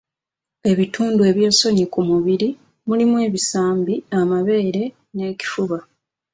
Ebitundu 0.71 1.21
ebyensonyi 1.31 1.85
ku 1.93 1.99
mubiri 2.09 2.49
mulimu 2.87 3.15
ebisambi, 3.27 3.95
amabeere 4.19 4.83
n'ekifuba. 5.15 5.79